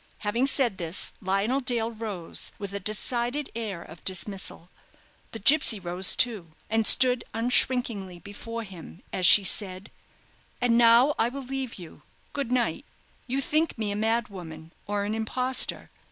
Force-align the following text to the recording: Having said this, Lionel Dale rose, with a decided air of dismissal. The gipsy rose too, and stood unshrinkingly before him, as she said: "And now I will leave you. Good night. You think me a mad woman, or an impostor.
Having 0.25 0.47
said 0.47 0.77
this, 0.79 1.13
Lionel 1.21 1.59
Dale 1.59 1.91
rose, 1.91 2.51
with 2.57 2.73
a 2.73 2.79
decided 2.79 3.51
air 3.53 3.83
of 3.83 4.03
dismissal. 4.03 4.71
The 5.31 5.37
gipsy 5.37 5.79
rose 5.79 6.15
too, 6.15 6.53
and 6.71 6.87
stood 6.87 7.23
unshrinkingly 7.35 8.17
before 8.17 8.63
him, 8.63 9.03
as 9.13 9.27
she 9.27 9.43
said: 9.43 9.91
"And 10.59 10.75
now 10.75 11.13
I 11.19 11.29
will 11.29 11.43
leave 11.43 11.75
you. 11.75 12.01
Good 12.33 12.51
night. 12.51 12.83
You 13.27 13.41
think 13.41 13.77
me 13.77 13.91
a 13.91 13.95
mad 13.95 14.27
woman, 14.29 14.73
or 14.87 15.03
an 15.03 15.13
impostor. 15.13 15.91